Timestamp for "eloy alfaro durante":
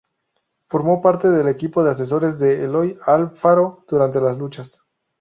2.63-4.19